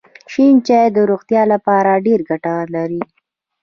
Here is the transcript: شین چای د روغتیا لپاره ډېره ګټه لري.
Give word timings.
شین 0.31 0.55
چای 0.67 0.87
د 0.95 0.97
روغتیا 1.09 1.41
لپاره 1.53 1.91
ډېره 2.05 2.23
ګټه 2.29 2.53
لري. 2.75 3.01